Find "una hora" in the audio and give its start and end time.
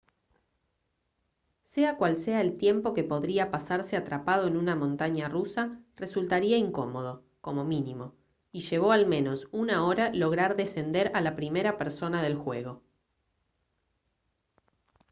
9.51-10.11